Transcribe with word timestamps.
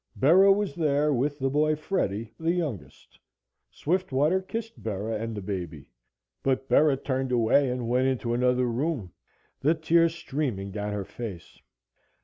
Bera 0.15 0.51
was 0.51 0.73
there 0.73 1.13
with 1.13 1.37
the 1.37 1.51
boy 1.51 1.75
Freddie 1.75 2.33
the 2.39 2.51
youngest. 2.53 3.19
Swiftwater 3.69 4.41
kissed 4.41 4.81
Bera 4.81 5.13
and 5.13 5.35
the 5.37 5.43
baby, 5.43 5.85
but 6.41 6.67
Bera 6.67 6.97
turned 6.97 7.31
away 7.31 7.69
and 7.69 7.87
went 7.87 8.07
into 8.07 8.33
another 8.33 8.65
room, 8.65 9.13
the 9.59 9.75
tears 9.75 10.15
streaming 10.15 10.71
down 10.71 10.91
her 10.91 11.05
face. 11.05 11.61